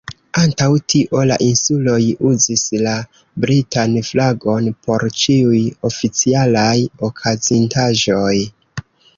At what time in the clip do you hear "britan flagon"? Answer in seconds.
3.45-4.71